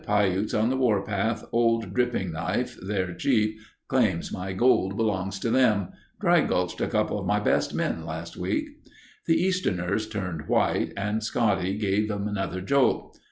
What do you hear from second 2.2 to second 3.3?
Knife, their